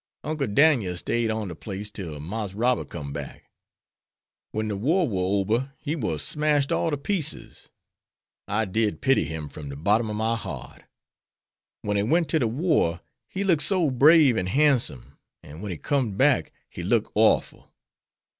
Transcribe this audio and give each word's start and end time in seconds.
Uncle 0.23 0.47
Dan'el 0.47 0.97
stayed 0.97 1.29
on 1.29 1.47
de 1.49 1.53
place 1.53 1.91
till 1.91 2.19
Marse 2.19 2.55
Robert 2.55 2.89
com'd 2.89 3.13
back. 3.13 3.51
When 4.51 4.67
de 4.67 4.75
war 4.75 5.07
war 5.07 5.41
ober 5.41 5.73
he 5.77 5.95
war 5.95 6.17
smashed 6.17 6.71
all 6.71 6.89
ter 6.89 6.97
pieces. 6.97 7.69
I 8.47 8.65
did 8.65 8.99
pity 9.01 9.25
him 9.25 9.47
from 9.47 9.69
de 9.69 9.75
bottom 9.75 10.09
ob 10.09 10.15
my 10.15 10.35
heart. 10.35 10.85
When 11.83 11.97
he 11.97 12.01
went 12.01 12.29
ter 12.29 12.39
de 12.39 12.47
war 12.47 13.01
he 13.29 13.43
looked 13.43 13.61
so 13.61 13.91
brave 13.91 14.37
an' 14.39 14.47
han'some; 14.47 15.19
an' 15.43 15.61
wen 15.61 15.69
he 15.71 15.77
com'd 15.77 16.17
back 16.17 16.51
he 16.67 16.81
looked 16.81 17.11
orful. 17.13 17.71